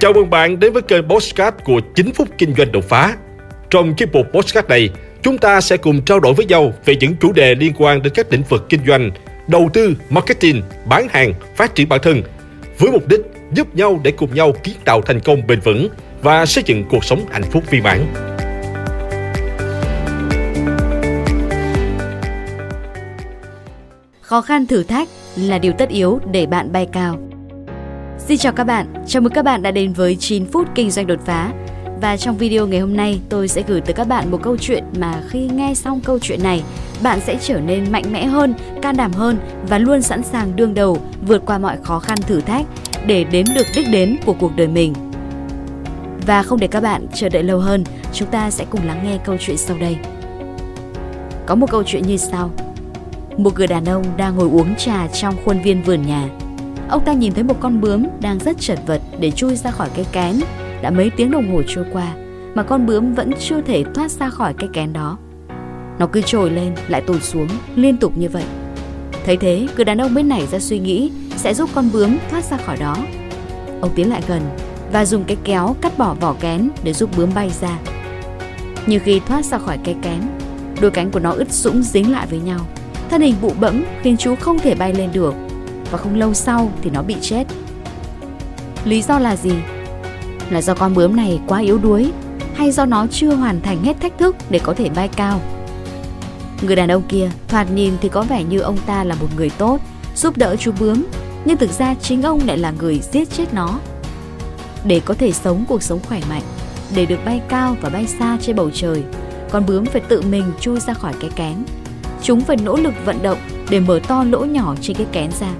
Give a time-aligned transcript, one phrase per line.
[0.00, 3.16] Chào mừng bạn đến với kênh Postcard của 9 phút kinh doanh đột phá.
[3.70, 4.90] Trong chiếc mục Postcard này,
[5.22, 8.12] chúng ta sẽ cùng trao đổi với nhau về những chủ đề liên quan đến
[8.16, 9.10] các lĩnh vực kinh doanh,
[9.48, 12.22] đầu tư, marketing, bán hàng, phát triển bản thân,
[12.78, 13.20] với mục đích
[13.52, 15.88] giúp nhau để cùng nhau kiến tạo thành công bền vững
[16.22, 18.06] và xây dựng cuộc sống hạnh phúc viên mãn.
[24.20, 27.27] Khó khăn thử thách là điều tất yếu để bạn bay cao.
[28.28, 31.06] Xin chào các bạn, chào mừng các bạn đã đến với 9 phút kinh doanh
[31.06, 31.52] đột phá.
[32.00, 34.84] Và trong video ngày hôm nay, tôi sẽ gửi tới các bạn một câu chuyện
[34.98, 36.62] mà khi nghe xong câu chuyện này,
[37.02, 39.38] bạn sẽ trở nên mạnh mẽ hơn, can đảm hơn
[39.68, 42.66] và luôn sẵn sàng đương đầu vượt qua mọi khó khăn thử thách
[43.06, 44.94] để đến được đích đến của cuộc đời mình.
[46.26, 49.18] Và không để các bạn chờ đợi lâu hơn, chúng ta sẽ cùng lắng nghe
[49.24, 49.96] câu chuyện sau đây.
[51.46, 52.50] Có một câu chuyện như sau.
[53.36, 56.28] Một người đàn ông đang ngồi uống trà trong khuôn viên vườn nhà.
[56.88, 59.88] Ông ta nhìn thấy một con bướm đang rất chật vật để chui ra khỏi
[59.94, 60.40] cái kén.
[60.82, 62.14] Đã mấy tiếng đồng hồ trôi qua
[62.54, 65.18] mà con bướm vẫn chưa thể thoát ra khỏi cái kén đó.
[65.98, 68.44] Nó cứ trồi lên lại tụt xuống liên tục như vậy.
[69.24, 72.44] Thấy thế, người đàn ông mới nảy ra suy nghĩ sẽ giúp con bướm thoát
[72.44, 72.96] ra khỏi đó.
[73.80, 74.42] Ông tiến lại gần
[74.92, 77.78] và dùng cái kéo cắt bỏ vỏ kén để giúp bướm bay ra.
[78.86, 80.20] Nhưng khi thoát ra khỏi cái kén,
[80.80, 82.60] đôi cánh của nó ướt sũng dính lại với nhau.
[83.10, 85.34] Thân hình bụ bẫm khiến chú không thể bay lên được
[85.90, 87.44] và không lâu sau thì nó bị chết.
[88.84, 89.52] Lý do là gì?
[90.50, 92.12] Là do con bướm này quá yếu đuối
[92.54, 95.40] hay do nó chưa hoàn thành hết thách thức để có thể bay cao?
[96.62, 99.50] Người đàn ông kia thoạt nhìn thì có vẻ như ông ta là một người
[99.50, 99.80] tốt,
[100.16, 101.04] giúp đỡ chú bướm,
[101.44, 103.78] nhưng thực ra chính ông lại là người giết chết nó.
[104.84, 106.42] Để có thể sống cuộc sống khỏe mạnh,
[106.94, 109.02] để được bay cao và bay xa trên bầu trời,
[109.50, 111.54] con bướm phải tự mình chui ra khỏi cái kén.
[112.22, 113.38] Chúng phải nỗ lực vận động
[113.70, 115.54] để mở to lỗ nhỏ trên cái kén ra.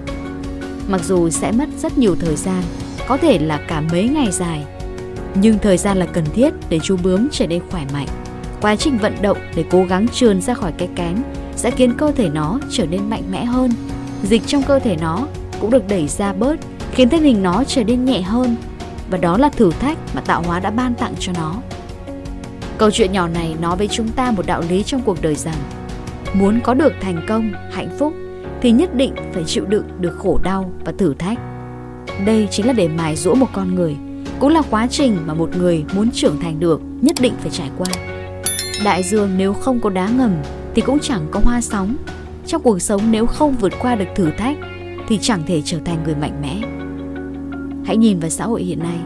[0.89, 2.63] Mặc dù sẽ mất rất nhiều thời gian,
[3.09, 4.65] có thể là cả mấy ngày dài,
[5.35, 8.07] nhưng thời gian là cần thiết để chú bướm trở nên khỏe mạnh.
[8.61, 11.17] Quá trình vận động để cố gắng trườn ra khỏi cái kén
[11.57, 13.71] sẽ khiến cơ thể nó trở nên mạnh mẽ hơn.
[14.23, 15.27] Dịch trong cơ thể nó
[15.61, 16.57] cũng được đẩy ra bớt,
[16.93, 18.57] khiến thân hình nó trở nên nhẹ hơn.
[19.11, 21.55] Và đó là thử thách mà tạo hóa đã ban tặng cho nó.
[22.79, 25.57] Câu chuyện nhỏ này nói với chúng ta một đạo lý trong cuộc đời rằng
[26.35, 28.13] Muốn có được thành công, hạnh phúc
[28.61, 31.39] thì nhất định phải chịu đựng được khổ đau và thử thách.
[32.27, 33.97] Đây chính là để mài dũa một con người,
[34.41, 37.71] cũng là quá trình mà một người muốn trưởng thành được nhất định phải trải
[37.79, 37.89] qua.
[38.85, 40.33] Đại dương nếu không có đá ngầm
[40.75, 41.97] thì cũng chẳng có hoa sóng.
[42.47, 44.57] Trong cuộc sống nếu không vượt qua được thử thách
[45.09, 46.61] thì chẳng thể trở thành người mạnh mẽ.
[47.87, 48.99] Hãy nhìn vào xã hội hiện nay,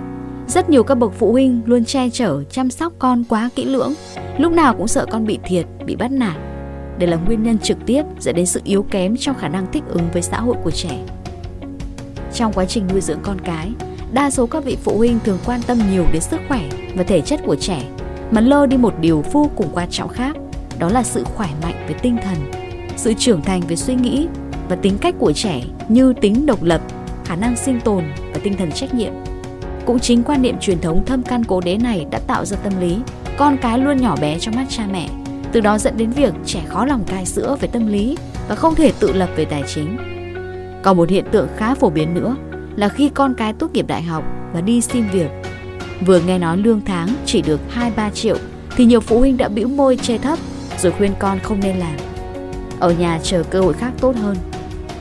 [0.48, 3.94] rất nhiều các bậc phụ huynh luôn che chở, chăm sóc con quá kỹ lưỡng,
[4.38, 6.36] lúc nào cũng sợ con bị thiệt, bị bắt nạt.
[6.98, 9.82] Đây là nguyên nhân trực tiếp dẫn đến sự yếu kém trong khả năng thích
[9.88, 10.98] ứng với xã hội của trẻ.
[12.34, 13.70] Trong quá trình nuôi dưỡng con cái,
[14.12, 17.20] đa số các vị phụ huynh thường quan tâm nhiều đến sức khỏe và thể
[17.20, 17.82] chất của trẻ
[18.30, 20.36] mà lơ đi một điều vô cùng quan trọng khác,
[20.78, 22.36] đó là sự khỏe mạnh về tinh thần,
[22.96, 24.26] sự trưởng thành về suy nghĩ
[24.68, 26.80] và tính cách của trẻ như tính độc lập,
[27.24, 28.04] khả năng sinh tồn
[28.34, 29.12] và tinh thần trách nhiệm.
[29.86, 32.72] Cũng chính quan niệm truyền thống thâm căn cố đế này đã tạo ra tâm
[32.80, 32.96] lý
[33.36, 35.08] con cái luôn nhỏ bé trong mắt cha mẹ,
[35.52, 38.16] từ đó dẫn đến việc trẻ khó lòng cai sữa về tâm lý
[38.48, 39.96] và không thể tự lập về tài chính.
[40.82, 42.36] Còn một hiện tượng khá phổ biến nữa
[42.76, 45.30] là khi con cái tốt nghiệp đại học và đi xin việc
[46.06, 47.60] Vừa nghe nói lương tháng chỉ được
[47.96, 48.36] 2-3 triệu
[48.76, 50.38] thì nhiều phụ huynh đã bĩu môi chê thấp
[50.78, 51.96] rồi khuyên con không nên làm.
[52.80, 54.36] Ở nhà chờ cơ hội khác tốt hơn.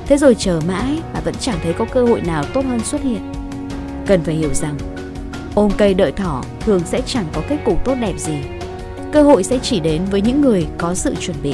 [0.07, 3.01] Thế rồi chờ mãi mà vẫn chẳng thấy có cơ hội nào tốt hơn xuất
[3.01, 3.33] hiện.
[4.05, 4.77] Cần phải hiểu rằng,
[5.55, 8.37] ôm cây đợi thỏ thường sẽ chẳng có kết cục tốt đẹp gì.
[9.11, 11.53] Cơ hội sẽ chỉ đến với những người có sự chuẩn bị.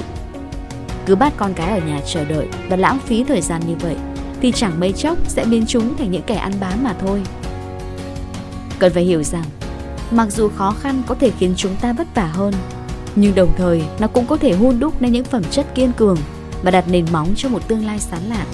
[1.06, 3.95] Cứ bắt con cái ở nhà chờ đợi và lãng phí thời gian như vậy
[4.41, 7.22] thì chẳng mấy chốc sẽ biến chúng thành những kẻ ăn bám mà thôi.
[8.79, 9.44] Cần phải hiểu rằng,
[10.12, 12.53] mặc dù khó khăn có thể khiến chúng ta vất vả hơn,
[13.16, 16.17] nhưng đồng thời nó cũng có thể hun đúc nên những phẩm chất kiên cường
[16.63, 18.47] và đặt nền móng cho một tương lai sáng lạn.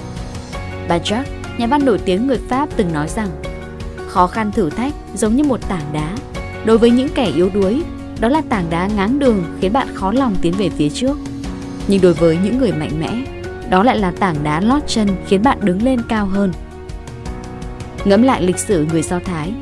[0.88, 1.24] Bà Jacques,
[1.58, 3.30] nhà văn nổi tiếng người Pháp từng nói rằng,
[4.08, 6.16] khó khăn thử thách giống như một tảng đá.
[6.66, 7.84] Đối với những kẻ yếu đuối,
[8.20, 11.18] đó là tảng đá ngáng đường khiến bạn khó lòng tiến về phía trước.
[11.88, 13.24] Nhưng đối với những người mạnh mẽ,
[13.70, 16.52] đó lại là tảng đá lót chân khiến bạn đứng lên cao hơn.
[18.06, 19.54] Ngẫm lại lịch sử người Do Thái,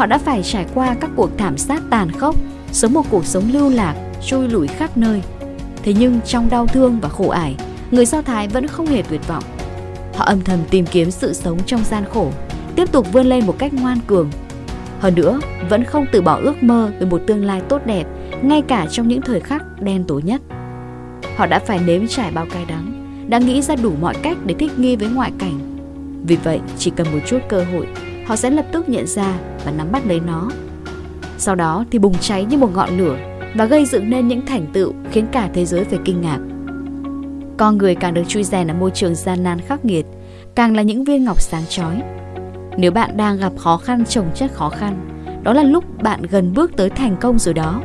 [0.00, 2.36] Họ đã phải trải qua các cuộc thảm sát tàn khốc,
[2.72, 3.94] sống một cuộc sống lưu lạc,
[4.26, 5.22] trôi lủi khắp nơi.
[5.82, 7.56] Thế nhưng trong đau thương và khổ ải,
[7.90, 9.44] người Do Thái vẫn không hề tuyệt vọng.
[10.14, 12.32] Họ âm thầm tìm kiếm sự sống trong gian khổ,
[12.76, 14.30] tiếp tục vươn lên một cách ngoan cường.
[15.00, 18.04] Hơn nữa, vẫn không từ bỏ ước mơ về một tương lai tốt đẹp,
[18.42, 20.40] ngay cả trong những thời khắc đen tối nhất.
[21.36, 22.92] Họ đã phải nếm trải bao cay đắng,
[23.28, 25.58] đã nghĩ ra đủ mọi cách để thích nghi với ngoại cảnh.
[26.26, 27.86] Vì vậy, chỉ cần một chút cơ hội,
[28.26, 30.50] họ sẽ lập tức nhận ra và nắm bắt lấy nó.
[31.38, 33.16] Sau đó thì bùng cháy như một ngọn lửa
[33.54, 36.38] và gây dựng nên những thành tựu khiến cả thế giới phải kinh ngạc.
[37.56, 40.06] Con người càng được chui rèn ở môi trường gian nan khắc nghiệt,
[40.54, 42.02] càng là những viên ngọc sáng chói.
[42.76, 45.00] Nếu bạn đang gặp khó khăn trồng chất khó khăn,
[45.42, 47.82] đó là lúc bạn gần bước tới thành công rồi đó.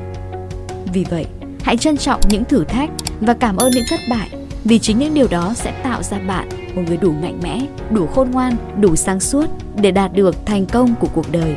[0.93, 1.25] Vì vậy,
[1.63, 2.89] hãy trân trọng những thử thách
[3.21, 4.29] và cảm ơn những thất bại
[4.63, 7.61] vì chính những điều đó sẽ tạo ra bạn một người đủ mạnh mẽ,
[7.91, 9.45] đủ khôn ngoan, đủ sáng suốt
[9.81, 11.55] để đạt được thành công của cuộc đời.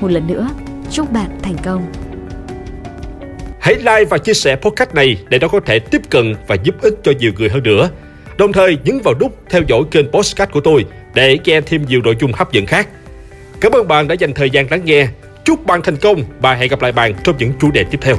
[0.00, 0.48] Một lần nữa,
[0.90, 1.86] chúc bạn thành công.
[3.60, 6.74] Hãy like và chia sẻ podcast này để nó có thể tiếp cận và giúp
[6.82, 7.88] ích cho nhiều người hơn nữa.
[8.38, 10.84] Đồng thời nhấn vào nút theo dõi kênh podcast của tôi
[11.14, 12.88] để nghe thêm nhiều nội dung hấp dẫn khác.
[13.60, 15.08] Cảm ơn bạn đã dành thời gian lắng nghe.
[15.44, 18.16] Chúc bạn thành công và hẹn gặp lại bạn trong những chủ đề tiếp theo.